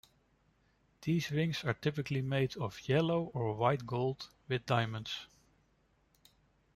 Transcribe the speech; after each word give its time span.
These 1.03 1.29
rings 1.29 1.63
are 1.63 1.75
typically 1.75 2.23
made 2.23 2.57
of 2.57 2.89
yellow 2.89 3.25
or 3.35 3.53
white 3.53 3.85
gold 3.85 4.29
with 4.47 4.65
diamonds. 4.65 5.27